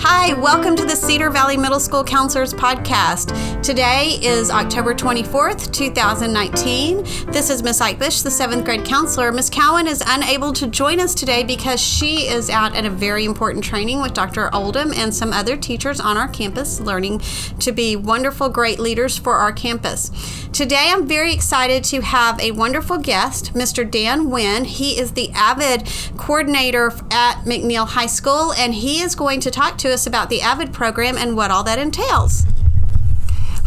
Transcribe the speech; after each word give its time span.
Hi, 0.00 0.32
welcome 0.34 0.76
to 0.76 0.84
the 0.84 0.94
Cedar 0.94 1.28
Valley 1.28 1.56
Middle 1.56 1.80
School 1.80 2.04
Counselors 2.04 2.54
Podcast. 2.54 3.57
Today 3.68 4.18
is 4.22 4.50
October 4.50 4.94
24th, 4.94 5.70
2019. 5.72 7.04
This 7.30 7.50
is 7.50 7.62
Miss 7.62 7.80
Eichbush, 7.80 8.22
the 8.22 8.30
seventh 8.30 8.64
grade 8.64 8.86
counselor. 8.86 9.30
Miss 9.30 9.50
Cowan 9.50 9.86
is 9.86 10.02
unable 10.06 10.54
to 10.54 10.68
join 10.68 10.98
us 10.98 11.14
today 11.14 11.44
because 11.44 11.78
she 11.78 12.28
is 12.28 12.48
out 12.48 12.74
at 12.74 12.86
a 12.86 12.90
very 12.90 13.26
important 13.26 13.62
training 13.62 14.00
with 14.00 14.14
Dr. 14.14 14.48
Oldham 14.54 14.94
and 14.94 15.14
some 15.14 15.34
other 15.34 15.54
teachers 15.54 16.00
on 16.00 16.16
our 16.16 16.28
campus, 16.28 16.80
learning 16.80 17.20
to 17.60 17.70
be 17.70 17.94
wonderful, 17.94 18.48
great 18.48 18.78
leaders 18.78 19.18
for 19.18 19.34
our 19.34 19.52
campus. 19.52 20.10
Today, 20.50 20.88
I'm 20.90 21.06
very 21.06 21.34
excited 21.34 21.84
to 21.84 22.00
have 22.00 22.40
a 22.40 22.52
wonderful 22.52 22.96
guest, 22.96 23.52
Mr. 23.52 23.88
Dan 23.88 24.30
Wynn. 24.30 24.64
He 24.64 24.98
is 24.98 25.12
the 25.12 25.28
AVID 25.34 26.16
coordinator 26.16 26.86
at 27.10 27.42
McNeil 27.44 27.86
High 27.86 28.06
School, 28.06 28.54
and 28.54 28.72
he 28.72 29.02
is 29.02 29.14
going 29.14 29.40
to 29.40 29.50
talk 29.50 29.76
to 29.76 29.92
us 29.92 30.06
about 30.06 30.30
the 30.30 30.40
AVID 30.40 30.72
program 30.72 31.18
and 31.18 31.36
what 31.36 31.50
all 31.50 31.64
that 31.64 31.78
entails. 31.78 32.46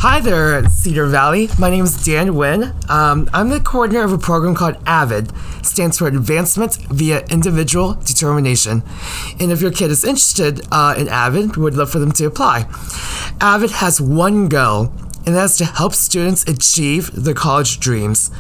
Hi 0.02 0.20
there, 0.20 0.68
Cedar 0.68 1.06
Valley. 1.06 1.48
My 1.60 1.70
name 1.70 1.84
is 1.84 2.04
Dan 2.04 2.34
Wynn. 2.34 2.74
Um, 2.90 3.30
I'm 3.36 3.50
the 3.50 3.60
coordinator 3.60 4.04
of 4.04 4.12
a 4.12 4.18
program 4.18 4.56
called 4.56 4.78
AVID. 4.88 5.32
stands 5.64 6.00
for 6.00 6.08
Advancement 6.08 6.78
via 6.90 7.24
Individual 7.28 7.94
Determination. 8.04 8.82
And 9.40 9.52
if 9.52 9.62
your 9.62 9.70
kid 9.70 9.92
is 9.92 10.04
interested 10.04 10.62
uh, 10.72 10.96
in 10.98 11.08
AVID, 11.08 11.56
we 11.56 11.62
would 11.62 11.76
love 11.76 11.92
for 11.92 12.00
them 12.00 12.12
to 12.14 12.26
apply. 12.26 12.62
AVID 13.42 13.70
has 13.74 14.02
one 14.02 14.50
goal, 14.50 14.92
and 15.26 15.36
that's 15.36 15.58
to 15.58 15.66
help 15.66 15.94
students 15.94 16.44
achieve 16.48 17.12
their 17.12 17.34
college 17.34 17.80
dreams. 17.80 18.32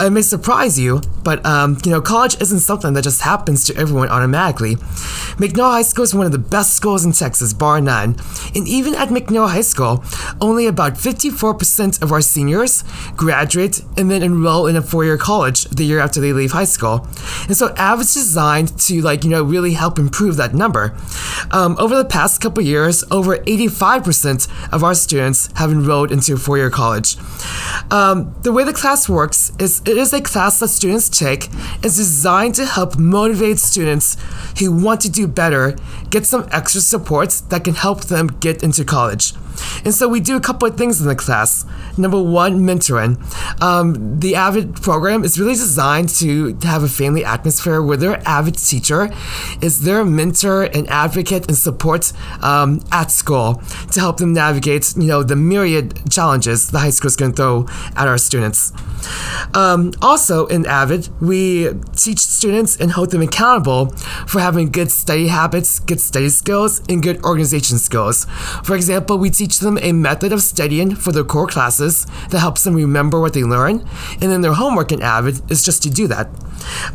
It 0.00 0.10
may 0.10 0.22
surprise 0.22 0.78
you, 0.78 1.02
but 1.22 1.44
um, 1.46 1.78
you 1.84 1.90
know, 1.90 2.00
college 2.00 2.40
isn't 2.40 2.60
something 2.60 2.94
that 2.94 3.04
just 3.04 3.20
happens 3.20 3.64
to 3.66 3.76
everyone 3.76 4.08
automatically. 4.08 4.76
McNeil 5.36 5.70
High 5.70 5.82
School 5.82 6.04
is 6.04 6.14
one 6.14 6.26
of 6.26 6.32
the 6.32 6.38
best 6.38 6.74
schools 6.74 7.04
in 7.04 7.12
Texas, 7.12 7.52
bar 7.52 7.80
none. 7.80 8.16
And 8.54 8.66
even 8.66 8.94
at 8.94 9.08
McNeil 9.08 9.48
High 9.48 9.60
School, 9.60 10.04
only 10.40 10.66
about 10.66 10.94
54% 10.94 12.02
of 12.02 12.12
our 12.12 12.20
seniors 12.20 12.84
graduate 13.16 13.82
and 13.96 14.10
then 14.10 14.22
enroll 14.22 14.66
in 14.66 14.76
a 14.76 14.82
four-year 14.82 15.18
college 15.18 15.64
the 15.64 15.84
year 15.84 16.00
after 16.00 16.20
they 16.20 16.32
leave 16.32 16.52
high 16.52 16.64
school. 16.64 17.06
And 17.46 17.56
so 17.56 17.68
AVID's 17.74 18.14
designed 18.14 18.78
to 18.80 19.00
like, 19.00 19.24
you 19.24 19.30
know, 19.30 19.42
really 19.42 19.74
help 19.74 19.98
improve 19.98 20.36
that 20.36 20.54
number. 20.54 20.96
Um, 21.50 21.76
over 21.78 21.96
the 21.96 22.04
past 22.04 22.40
couple 22.40 22.62
years, 22.62 23.04
over 23.10 23.36
85% 23.38 24.72
of 24.72 24.82
our 24.82 24.94
students 24.94 25.48
have 25.56 25.70
enrolled 25.70 26.10
into 26.14 26.34
a 26.34 26.36
four-year 26.38 26.70
college. 26.70 27.16
Um, 27.90 28.34
the 28.42 28.52
way 28.52 28.64
the 28.64 28.72
class 28.72 29.08
works 29.08 29.52
is 29.58 29.82
it 29.84 29.98
is 29.98 30.12
a 30.12 30.22
class 30.22 30.60
that 30.60 30.68
students 30.68 31.10
take. 31.10 31.48
It's 31.82 31.96
designed 31.96 32.54
to 32.54 32.64
help 32.64 32.98
motivate 32.98 33.58
students 33.58 34.16
who 34.58 34.72
want 34.72 35.02
to 35.02 35.10
do 35.10 35.26
better 35.26 35.76
get 36.08 36.24
some 36.24 36.48
extra 36.50 36.80
supports 36.80 37.42
that 37.42 37.64
can 37.64 37.74
help 37.74 38.04
them 38.04 38.28
get 38.40 38.62
into 38.62 38.84
college. 38.84 39.34
And 39.84 39.92
so 39.92 40.08
we 40.08 40.20
do 40.20 40.36
a 40.36 40.40
couple 40.40 40.66
of 40.66 40.76
things 40.76 41.00
in 41.00 41.06
the 41.06 41.16
class. 41.16 41.64
Number 41.96 42.20
one, 42.20 42.60
mentoring. 42.60 43.12
Um, 43.62 44.18
the 44.18 44.34
AVID 44.34 44.82
program 44.82 45.22
is 45.22 45.38
really 45.38 45.54
designed 45.54 46.08
to 46.20 46.56
have 46.62 46.82
a 46.82 46.88
family 46.88 47.24
atmosphere 47.24 47.80
where 47.80 47.96
their 47.96 48.20
AVID 48.26 48.56
teacher 48.68 49.10
is 49.62 49.84
their 49.84 50.04
mentor 50.04 50.64
and 50.64 50.88
advocate 50.88 51.46
and 51.46 51.56
support 51.56 52.12
um, 52.42 52.82
at 52.90 53.10
school 53.12 53.62
to 53.92 54.00
help 54.00 54.16
them 54.16 54.32
navigate, 54.32 54.94
you 54.96 55.06
know, 55.06 55.22
the 55.22 55.36
myriad 55.36 56.10
challenges 56.10 56.70
the 56.70 56.80
high 56.80 56.90
school 56.90 57.08
is 57.08 57.16
going 57.16 57.32
to 57.32 57.36
throw 57.36 57.66
at 57.96 58.08
our 58.08 58.18
students. 58.18 58.72
Um, 59.54 59.92
also, 60.02 60.46
in 60.46 60.66
AVID, 60.66 61.10
we 61.20 61.70
teach 61.94 62.18
students 62.18 62.76
and 62.76 62.92
hold 62.92 63.10
them 63.10 63.22
accountable 63.22 63.90
for 64.26 64.40
having 64.40 64.70
good 64.70 64.90
study 64.90 65.28
habits, 65.28 65.78
good 65.78 66.00
study 66.00 66.28
skills, 66.28 66.82
and 66.88 67.02
good 67.02 67.22
organization 67.22 67.78
skills. 67.78 68.24
For 68.64 68.74
example, 68.74 69.18
we 69.18 69.30
teach 69.30 69.60
them 69.60 69.78
a 69.80 69.92
method 69.92 70.32
of 70.32 70.42
studying 70.42 70.94
for 70.96 71.12
their 71.12 71.24
core 71.24 71.46
classes 71.46 71.83
that 72.30 72.38
helps 72.38 72.64
them 72.64 72.74
remember 72.74 73.20
what 73.20 73.34
they 73.34 73.44
learn, 73.44 73.86
and 74.20 74.30
then 74.30 74.40
their 74.40 74.54
homework 74.54 74.92
in 74.92 75.00
AVID 75.00 75.50
is 75.50 75.64
just 75.64 75.82
to 75.82 75.90
do 75.90 76.06
that. 76.08 76.28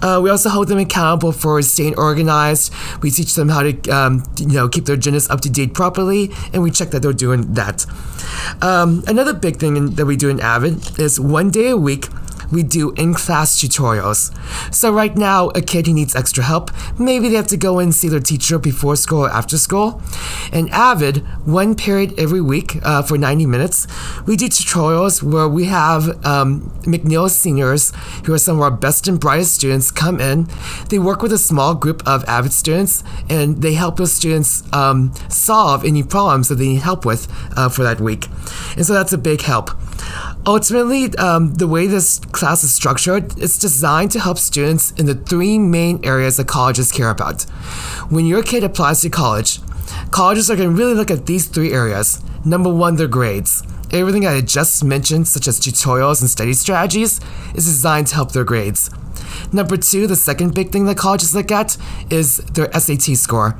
Uh, 0.02 0.20
we 0.22 0.30
also 0.30 0.50
hold 0.50 0.68
them 0.68 0.80
accountable 0.80 1.32
for 1.32 1.62
staying 1.62 1.98
organized. 1.98 2.74
We 3.02 3.12
teach 3.12 3.36
them 3.36 3.50
how 3.50 3.64
to, 3.64 3.90
um, 3.90 4.24
you 4.38 4.48
know, 4.48 4.68
keep 4.68 4.86
their 4.86 4.98
agendas 4.98 5.30
up 5.30 5.42
to 5.42 5.50
date 5.50 5.74
properly, 5.74 6.32
and 6.54 6.64
we 6.64 6.72
check 6.72 6.90
that 6.92 7.02
they're 7.02 7.14
doing 7.14 7.54
that. 7.54 7.86
Um, 8.62 9.04
another 9.08 9.34
big 9.34 9.58
thing 9.58 9.78
in, 9.78 9.96
that 9.96 10.06
we 10.06 10.16
do 10.16 10.30
in 10.30 10.40
AVID 10.40 11.00
is 11.00 11.20
one 11.20 11.52
day 11.52 11.70
a 11.70 11.78
week 11.78 12.08
we 12.52 12.64
do 12.64 12.92
in-class 12.92 13.62
tutorials. 13.62 14.34
So 14.74 14.92
right 14.92 15.16
now, 15.16 15.50
a 15.50 15.62
kid 15.62 15.88
who 15.88 15.94
needs 15.94 16.16
extra 16.16 16.44
help, 16.44 16.72
maybe 17.00 17.30
they 17.30 17.36
have 17.36 17.48
to 17.48 17.58
go 17.58 17.80
and 17.80 17.94
see 17.94 18.08
their 18.08 18.20
teacher 18.20 18.60
before 18.60 18.96
school 18.96 19.26
or 19.26 19.30
after 19.30 19.58
school. 19.58 20.02
In 20.52 20.70
AVID, 20.72 21.18
one 21.46 21.76
period 21.76 22.18
every 22.18 22.42
week 22.42 22.78
uh, 22.84 23.02
for 23.02 23.18
90 23.18 23.46
minutes, 23.46 23.88
we 24.26 24.36
do 24.36 24.48
tutorials 24.48 25.22
where 25.22 25.48
we 25.48 25.66
have 25.66 26.26
um, 26.26 26.72
McNeil 26.84 27.30
seniors, 27.30 27.92
who 28.26 28.34
are 28.34 28.38
some 28.38 28.58
of 28.58 28.62
our 28.62 28.72
best 28.72 29.08
and 29.08 29.20
brightest 29.20 29.54
students, 29.56 29.92
come 29.92 30.20
in. 30.20 30.48
They 30.90 31.00
work 31.00 31.22
with 31.22 31.34
a 31.34 31.38
small 31.38 31.76
group 31.76 32.06
of 32.08 32.24
AVID 32.28 32.52
students, 32.52 33.04
and 33.30 33.62
they 33.62 33.74
help 33.74 33.98
those 33.98 34.14
students 34.14 34.64
um, 34.74 35.14
solve 35.30 35.86
any 35.86 36.04
problems 36.04 36.50
that 36.50 36.56
they 36.56 36.68
need 36.68 36.82
help 36.82 37.06
with 37.06 37.28
uh, 37.56 37.70
for 37.70 37.84
that 37.84 38.00
week. 38.00 38.28
And 38.76 38.86
so 38.86 38.94
that's 38.94 39.14
a 39.14 39.18
big 39.18 39.42
help. 39.42 39.72
Ultimately, 40.50 41.16
um, 41.20 41.54
the 41.54 41.68
way 41.68 41.86
this 41.86 42.18
class 42.18 42.64
is 42.64 42.74
structured, 42.74 43.38
it's 43.38 43.60
designed 43.60 44.10
to 44.14 44.20
help 44.20 44.40
students 44.40 44.90
in 44.94 45.06
the 45.06 45.14
three 45.14 45.60
main 45.60 46.04
areas 46.04 46.38
that 46.38 46.48
colleges 46.48 46.92
care 46.92 47.12
about. 47.12 47.44
When 48.10 48.26
your 48.26 48.42
kid 48.42 48.64
applies 48.64 49.02
to 49.02 49.12
college, 49.12 49.60
colleges 50.10 50.50
are 50.50 50.56
going 50.56 50.70
to 50.70 50.76
really 50.76 50.96
look 50.96 51.12
at 51.12 51.28
these 51.28 51.46
three 51.46 51.72
areas. 51.72 52.24
Number 52.44 52.74
one, 52.74 52.96
their 52.96 53.08
grades. 53.08 53.62
Everything 53.92 54.26
I 54.26 54.42
just 54.42 54.84
mentioned, 54.84 55.28
such 55.28 55.48
as 55.48 55.60
tutorials 55.60 56.20
and 56.20 56.32
study 56.32 56.54
strategies, 56.54 57.22
is 57.54 57.66
designed 57.66 58.08
to 58.08 58.16
help 58.16 58.32
their 58.32 58.44
grades. 58.44 58.90
Number 59.54 59.78
two, 59.78 60.08
the 60.08 60.16
second 60.16 60.56
big 60.56 60.72
thing 60.72 60.86
that 60.86 60.98
colleges 60.98 61.36
look 61.36 61.52
at 61.52 61.78
is 62.10 62.38
their 62.38 62.72
SAT 62.74 63.18
score. 63.18 63.56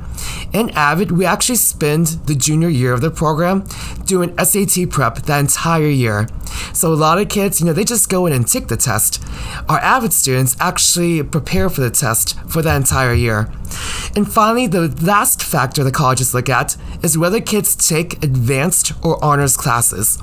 In 0.52 0.70
AVID, 0.74 1.12
we 1.12 1.24
actually 1.24 1.56
spend 1.56 2.06
the 2.26 2.34
junior 2.34 2.68
year 2.68 2.92
of 2.92 3.00
the 3.00 3.12
program 3.12 3.64
doing 4.06 4.36
SAT 4.38 4.90
prep 4.90 5.16
that 5.22 5.38
entire 5.38 5.86
year. 5.86 6.26
So 6.72 6.92
a 6.92 6.94
lot 6.94 7.18
of 7.18 7.28
kids, 7.28 7.60
you 7.60 7.66
know, 7.66 7.72
they 7.72 7.84
just 7.84 8.08
go 8.08 8.26
in 8.26 8.32
and 8.32 8.46
take 8.46 8.68
the 8.68 8.76
test. 8.76 9.22
Our 9.68 9.80
AVID 9.80 10.12
students 10.12 10.56
actually 10.60 11.22
prepare 11.22 11.68
for 11.68 11.80
the 11.80 11.90
test 11.90 12.38
for 12.48 12.62
that 12.62 12.76
entire 12.76 13.14
year. 13.14 13.50
And 14.16 14.30
finally, 14.30 14.66
the 14.66 14.88
last 15.02 15.42
factor 15.42 15.84
the 15.84 15.92
colleges 15.92 16.34
look 16.34 16.48
at 16.48 16.76
is 17.02 17.16
whether 17.16 17.40
kids 17.40 17.76
take 17.76 18.22
advanced 18.24 18.92
or 19.02 19.22
honors 19.24 19.56
classes. 19.56 20.18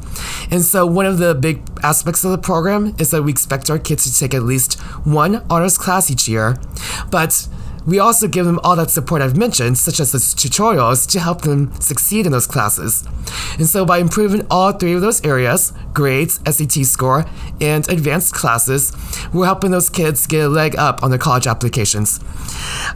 And 0.52 0.62
so, 0.62 0.86
one 0.86 1.06
of 1.06 1.18
the 1.18 1.34
big 1.34 1.62
aspects 1.84 2.24
of 2.24 2.32
the 2.32 2.38
program 2.38 2.96
is 3.00 3.12
that 3.12 3.24
we 3.24 3.32
expect 3.32 3.70
our 3.70 3.80
kids 3.80 4.04
to 4.04 4.20
take 4.20 4.34
at 4.34 4.44
least 4.44 4.80
one 5.06 5.44
honors 5.50 5.78
class 5.78 6.12
each 6.12 6.28
year. 6.28 6.58
But 7.10 7.48
we 7.88 7.98
also 8.00 8.28
give 8.28 8.46
them 8.46 8.60
all 8.64 8.76
that 8.76 8.92
support 8.92 9.22
I've 9.22 9.38
mentioned, 9.38 9.78
such 9.78 10.00
as 10.00 10.12
the 10.12 10.18
tutorials, 10.18 11.10
to 11.12 11.20
help 11.20 11.42
them 11.42 11.74
succeed 11.80 12.26
in 12.26 12.34
those 12.34 12.46
classes. 12.46 13.08
And 13.58 13.66
so, 13.66 13.86
by 13.86 13.98
improving 14.00 14.46
all 14.52 14.74
three 14.74 14.94
of 14.94 15.02
those 15.02 15.24
areas 15.26 15.74
grades, 15.94 16.40
SAT 16.46 16.86
score, 16.86 17.26
and 17.60 17.90
advanced 17.90 18.34
classes 18.36 18.92
we're 19.34 19.46
helping 19.46 19.72
those 19.72 19.90
kids 19.90 20.28
get 20.28 20.46
a 20.46 20.50
leg 20.50 20.76
up 20.78 21.02
on 21.02 21.10
their 21.10 21.20
college 21.20 21.48
applications. 21.48 22.20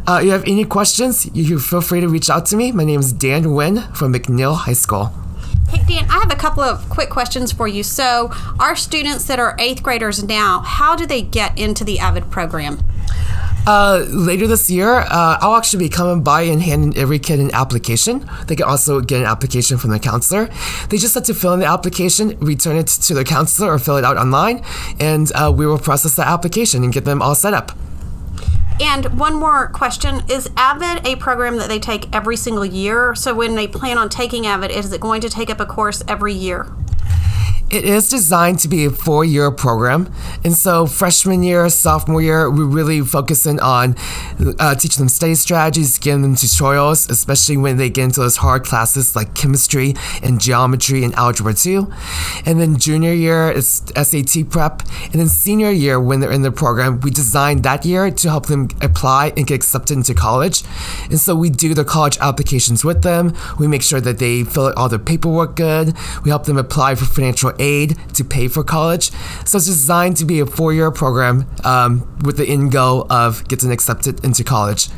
Uh, 0.08 0.20
if 0.20 0.26
you 0.26 0.32
have 0.32 0.44
any 0.46 0.66
questions, 0.66 1.30
you 1.34 1.60
feel 1.60 1.82
free 1.82 2.02
to 2.02 2.08
reach 2.08 2.30
out 2.30 2.46
to 2.48 2.56
me. 2.56 2.72
My 2.72 2.84
name 2.84 3.00
is 3.00 3.14
Dan 3.14 3.54
Wynn 3.54 3.82
from 3.94 4.14
McNeil 4.14 4.56
High 4.56 4.74
School. 4.74 5.14
Hey, 5.70 5.84
Dan, 5.88 6.10
I 6.10 6.20
have 6.20 6.32
a 6.32 6.36
couple 6.36 6.64
of 6.64 6.90
quick 6.90 7.10
questions 7.10 7.54
for 7.54 7.68
you. 7.68 7.82
So, 7.82 8.30
our 8.60 8.76
students 8.76 9.26
that 9.26 9.40
are 9.40 9.56
eighth 9.58 9.82
graders 9.82 10.22
now, 10.22 10.60
how 10.60 10.98
do 10.98 11.06
they 11.06 11.22
get 11.22 11.58
into 11.58 11.86
the 11.86 11.98
AVID 12.00 12.30
program? 12.30 12.84
Uh, 13.68 14.06
later 14.10 14.48
this 14.48 14.72
year, 14.72 15.00
uh, 15.02 15.38
I'll 15.40 15.56
actually 15.56 15.86
be 15.86 15.90
coming 15.90 16.24
by 16.24 16.42
and 16.44 16.62
handing 16.62 16.98
every 16.98 17.20
kid 17.20 17.40
an 17.40 17.52
application. 17.54 18.28
They 18.48 18.56
can 18.56 18.66
also 18.66 19.02
get 19.02 19.22
an 19.22 19.28
application 19.28 19.78
from 19.78 19.92
the 19.92 20.00
counselor. 20.00 20.50
They 20.90 20.98
just 20.98 21.14
have 21.14 21.24
to 21.24 21.34
fill 21.34 21.54
in 21.54 21.60
the 21.60 21.68
application, 21.68 22.38
return 22.40 22.76
it 22.76 22.88
to 22.88 23.14
the 23.14 23.24
counselor, 23.24 23.72
or 23.72 23.78
fill 23.78 23.98
it 23.98 24.04
out 24.04 24.18
online, 24.18 24.64
and 25.00 25.32
uh, 25.36 25.54
we 25.56 25.68
will 25.68 25.78
process 25.78 26.16
the 26.16 26.28
application 26.28 26.84
and 26.84 26.92
get 26.92 27.06
them 27.06 27.22
all 27.22 27.36
set 27.36 27.54
up. 27.54 27.72
And 28.82 29.20
one 29.20 29.36
more 29.36 29.68
question 29.68 30.24
Is 30.28 30.50
AVID 30.58 31.06
a 31.06 31.16
program 31.18 31.58
that 31.58 31.70
they 31.70 31.78
take 31.78 32.14
every 32.16 32.36
single 32.36 32.66
year? 32.66 33.14
So 33.14 33.36
when 33.36 33.54
they 33.54 33.68
plan 33.68 34.00
on 34.00 34.10
taking 34.10 34.48
AVID, 34.48 34.72
is 34.72 34.92
it 34.92 35.00
going 35.00 35.22
to 35.22 35.30
take 35.30 35.52
up 35.52 35.60
a 35.60 35.68
course 35.68 36.02
every 36.08 36.34
year? 36.34 36.68
It 37.72 37.86
is 37.86 38.10
designed 38.10 38.60
to 38.60 38.68
be 38.68 38.84
a 38.84 38.90
four 38.90 39.24
year 39.24 39.50
program. 39.50 40.12
And 40.44 40.54
so, 40.54 40.86
freshman 40.86 41.42
year, 41.42 41.70
sophomore 41.70 42.22
year, 42.22 42.52
we're 42.52 42.66
really 42.66 43.00
focusing 43.00 43.62
on 43.62 43.96
uh, 44.60 44.76
teaching 44.76 45.00
them 45.00 45.08
study 45.08 45.36
strategies, 45.36 45.98
giving 45.98 46.22
them 46.22 46.36
tutorials, 46.36 47.10
especially 47.10 47.56
when 47.56 47.78
they 47.78 47.90
get 47.90 48.04
into 48.04 48.20
those 48.20 48.36
hard 48.36 48.66
classes 48.66 49.16
like 49.16 49.36
chemistry 49.36 49.94
and 50.22 50.42
geometry 50.42 51.06
and 51.06 51.14
algebra 51.16 51.54
2. 51.54 51.90
And 52.46 52.60
then, 52.60 52.78
junior 52.78 53.14
year 53.14 53.50
is 53.50 53.82
SAT 53.96 54.50
prep. 54.50 54.82
And 55.06 55.14
then, 55.14 55.30
senior 55.30 55.72
year, 55.72 55.98
when 55.98 56.20
they're 56.20 56.34
in 56.34 56.42
the 56.42 56.52
program, 56.52 57.00
we 57.00 57.10
designed 57.10 57.64
that 57.64 57.86
year 57.86 58.12
to 58.12 58.30
help 58.30 58.48
them 58.48 58.68
apply 58.82 59.32
and 59.38 59.48
get 59.48 59.56
accepted 59.56 59.96
into 59.96 60.14
college. 60.14 60.64
And 61.10 61.22
so, 61.22 61.38
we 61.38 61.50
do 61.50 61.74
the 61.74 61.86
college 61.86 62.18
applications 62.20 62.84
with 62.84 63.02
them. 63.02 63.34
We 63.58 63.68
make 63.68 63.82
sure 63.82 64.02
that 64.02 64.20
they 64.20 64.44
fill 64.44 64.68
out 64.68 64.76
all 64.76 64.90
their 64.90 65.00
paperwork 65.00 65.56
good. 65.56 65.96
We 66.26 66.32
help 66.32 66.44
them 66.44 66.58
apply 66.58 66.96
for 66.96 67.06
financial 67.06 67.54
aid 67.62 67.98
to 68.16 68.24
pay 68.24 68.48
for 68.48 68.64
college. 68.64 69.12
So 69.46 69.58
it's 69.58 69.68
designed 69.68 70.18
to 70.18 70.26
be 70.26 70.40
a 70.40 70.46
four 70.46 70.74
year 70.74 70.92
program 70.92 71.46
um, 71.64 72.18
with 72.24 72.38
the 72.38 72.46
end 72.46 72.72
goal 72.72 73.08
of 73.12 73.48
getting 73.48 73.72
accepted 73.72 74.24
into 74.26 74.44
college. 74.44 74.90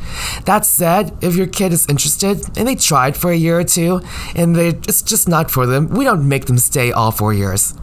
That 0.46 0.64
said, 0.64 1.16
if 1.22 1.36
your 1.36 1.46
kid 1.46 1.72
is 1.72 1.86
interested 1.88 2.44
and 2.58 2.66
they 2.66 2.74
tried 2.74 3.16
for 3.16 3.30
a 3.30 3.36
year 3.36 3.60
or 3.60 3.64
two 3.64 4.00
and 4.34 4.56
they 4.56 4.68
it's 4.68 5.02
just 5.02 5.28
not 5.28 5.50
for 5.50 5.66
them, 5.66 5.88
we 5.88 6.04
don't 6.04 6.28
make 6.28 6.46
them 6.46 6.58
stay 6.58 6.90
all 6.90 7.10
four 7.10 7.32
years. 7.32 7.74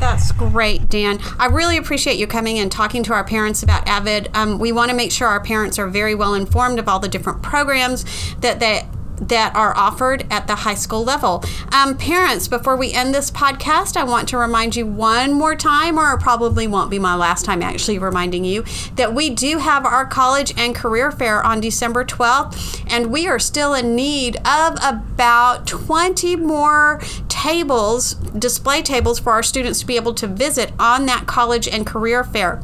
That's 0.00 0.32
great, 0.32 0.90
Dan. 0.90 1.18
I 1.38 1.46
really 1.46 1.76
appreciate 1.76 2.18
you 2.18 2.26
coming 2.26 2.58
and 2.58 2.70
talking 2.70 3.02
to 3.04 3.14
our 3.14 3.24
parents 3.24 3.62
about 3.62 3.86
Avid. 3.88 4.28
Um, 4.34 4.58
we 4.58 4.72
want 4.72 4.90
to 4.90 4.96
make 4.96 5.12
sure 5.12 5.28
our 5.28 5.42
parents 5.42 5.78
are 5.78 5.88
very 5.88 6.14
well 6.14 6.34
informed 6.34 6.78
of 6.78 6.88
all 6.88 6.98
the 6.98 7.08
different 7.08 7.42
programs 7.42 8.04
that 8.40 8.60
they 8.60 8.86
that 9.16 9.54
are 9.54 9.76
offered 9.76 10.26
at 10.30 10.46
the 10.46 10.54
high 10.54 10.74
school 10.74 11.04
level. 11.04 11.42
Um, 11.72 11.96
parents, 11.96 12.48
before 12.48 12.76
we 12.76 12.92
end 12.92 13.14
this 13.14 13.30
podcast, 13.30 13.96
I 13.96 14.04
want 14.04 14.28
to 14.30 14.38
remind 14.38 14.76
you 14.76 14.86
one 14.86 15.32
more 15.32 15.54
time, 15.56 15.98
or 15.98 16.12
it 16.14 16.20
probably 16.20 16.66
won't 16.66 16.90
be 16.90 16.98
my 16.98 17.14
last 17.14 17.44
time 17.44 17.62
actually 17.62 17.98
reminding 17.98 18.44
you, 18.44 18.64
that 18.96 19.14
we 19.14 19.30
do 19.30 19.58
have 19.58 19.84
our 19.84 20.06
college 20.06 20.52
and 20.56 20.74
career 20.74 21.10
fair 21.10 21.42
on 21.42 21.60
December 21.60 22.04
12th, 22.04 22.84
and 22.88 23.12
we 23.12 23.26
are 23.26 23.38
still 23.38 23.74
in 23.74 23.94
need 23.94 24.36
of 24.46 24.78
about 24.82 25.66
20 25.66 26.36
more 26.36 27.00
tables, 27.28 28.14
display 28.14 28.82
tables 28.82 29.18
for 29.18 29.32
our 29.32 29.42
students 29.42 29.80
to 29.80 29.86
be 29.86 29.96
able 29.96 30.14
to 30.14 30.26
visit 30.26 30.72
on 30.78 31.06
that 31.06 31.26
college 31.26 31.68
and 31.68 31.86
career 31.86 32.24
fair 32.24 32.62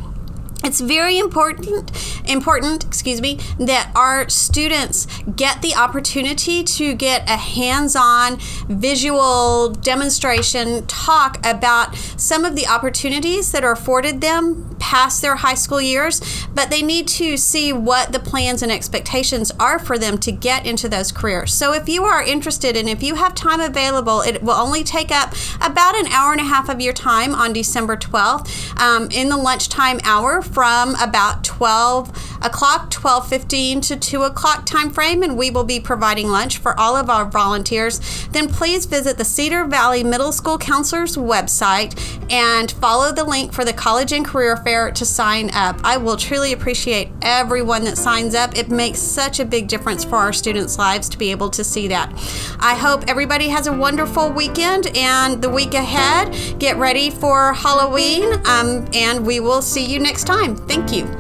it's 0.65 0.81
very 0.81 1.19
important 1.19 1.91
important 2.29 2.85
excuse 2.85 3.21
me 3.21 3.39
that 3.59 3.91
our 3.95 4.29
students 4.29 5.07
get 5.37 5.63
the 5.63 5.75
opportunity 5.75 6.63
to 6.63 6.95
get 6.95 7.29
a 7.29 7.37
hands-on 7.37 8.39
visual 8.69 9.71
demonstration 9.71 10.87
talk 10.87 11.39
about 11.47 11.95
some 11.97 12.45
of 12.45 12.57
the 12.57 12.67
opportunities 12.67 13.53
that 13.53 13.65
are 13.65 13.73
afforded 13.73 14.21
them 14.21 14.77
past 14.79 15.23
their 15.23 15.37
high 15.37 15.55
school 15.55 15.81
years 15.81 16.21
but 16.55 16.71
they 16.71 16.83
need 16.83 17.07
to 17.09 17.37
see 17.37 17.73
what 17.73 18.13
the 18.13 18.19
plans 18.19 18.63
and 18.63 18.71
expectations 18.71 19.51
are 19.59 19.79
for 19.79 19.99
them 19.99 20.19
to 20.19 20.33
get 20.33 20.67
into 20.67 20.89
those 20.89 21.13
careers. 21.13 21.53
So 21.53 21.73
if 21.73 21.89
you 21.89 22.05
are 22.05 22.23
interested 22.23 22.77
and 22.77 22.89
if 22.89 23.03
you 23.03 23.15
have 23.15 23.35
time 23.35 23.61
available 23.61 24.21
it 24.23 24.43
will 24.43 24.53
only 24.53 24.85
take 24.85 25.11
up 25.11 25.35
about 25.61 25.95
an 25.97 26.07
hour 26.09 26.33
and 26.33 26.41
a 26.41 26.45
half 26.45 26.69
of 26.69 26.81
your 26.81 26.93
time 26.93 27.35
on 27.35 27.53
december 27.53 27.97
12th 27.97 28.79
um, 28.81 29.09
in 29.11 29.29
the 29.29 29.37
lunchtime 29.37 30.01
hour 30.05 30.43
from 30.53 30.95
about 30.97 31.45
12 31.45 32.30
o'clock, 32.43 32.91
12:15 32.91 33.81
to 33.83 33.97
2 33.97 34.23
o'clock 34.23 34.67
time 34.67 34.91
frame, 34.91 35.23
and 35.23 35.37
we 35.37 35.51
will 35.51 35.65
be 35.65 35.81
providing 35.81 36.29
lunch 36.29 36.59
for 36.59 36.79
all 36.79 36.97
of 36.97 37.11
our 37.11 37.25
volunteers. 37.25 38.01
Then 38.33 38.49
please 38.49 38.87
visit 38.87 39.19
the 39.19 39.25
Cedar 39.25 39.65
Valley 39.65 40.05
Middle 40.05 40.33
School 40.33 40.59
Counselors 40.59 41.17
website 41.17 41.99
and 42.31 42.71
follow 42.73 43.13
the 43.13 43.25
link 43.25 43.53
for 43.53 43.65
the 43.65 43.73
College 43.73 44.13
and 44.13 44.25
Career 44.25 44.57
Fair 44.57 44.91
to 44.93 45.05
sign 45.05 45.51
up. 45.53 45.81
I 45.85 45.97
will 45.97 46.17
truly 46.17 46.53
appreciate 46.53 47.09
everyone 47.23 47.85
that 47.85 47.99
signs 47.99 48.35
up. 48.35 48.57
It 48.57 48.71
makes 48.71 49.01
such 49.01 49.41
a 49.41 49.45
big 49.45 49.69
difference 49.69 50.05
for 50.05 50.17
our 50.17 50.33
students' 50.33 50.79
lives 50.79 51.09
to 51.11 51.19
be 51.19 51.31
able 51.31 51.51
to 51.51 51.65
see 51.65 51.89
that. 51.89 52.13
I 52.61 52.75
hope 52.75 53.05
everybody 53.09 53.49
has 53.49 53.67
a 53.67 53.73
wonderful 53.73 54.31
weekend 54.31 54.97
and 54.97 55.43
the 55.43 55.49
week 55.49 55.75
ahead. 55.75 56.59
Get 56.59 56.77
ready 56.77 57.11
for 57.11 57.53
Halloween, 57.53 58.33
um, 58.47 58.89
and 58.95 59.27
we 59.27 59.41
will 59.41 59.63
see 59.63 59.85
you 59.85 59.99
next 59.99 60.25
time. 60.25 60.57
Thank 60.57 60.93
you. 60.93 61.20